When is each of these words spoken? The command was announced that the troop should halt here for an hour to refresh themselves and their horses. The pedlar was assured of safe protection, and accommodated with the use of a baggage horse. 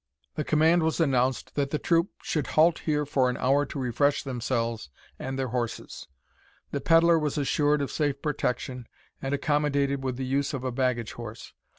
The 0.33 0.43
command 0.43 0.81
was 0.81 0.99
announced 0.99 1.53
that 1.53 1.69
the 1.69 1.77
troop 1.77 2.09
should 2.23 2.47
halt 2.57 2.79
here 2.79 3.05
for 3.05 3.29
an 3.29 3.37
hour 3.37 3.67
to 3.67 3.77
refresh 3.79 4.23
themselves 4.23 4.89
and 5.19 5.37
their 5.37 5.49
horses. 5.49 6.07
The 6.71 6.81
pedlar 6.81 7.19
was 7.19 7.37
assured 7.37 7.83
of 7.83 7.91
safe 7.91 8.19
protection, 8.19 8.87
and 9.21 9.35
accommodated 9.35 10.03
with 10.03 10.17
the 10.17 10.25
use 10.25 10.55
of 10.55 10.63
a 10.63 10.71
baggage 10.71 11.11
horse. 11.11 11.53